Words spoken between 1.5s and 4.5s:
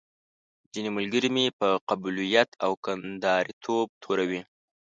په قبيلويت او کنداريتوب توروي.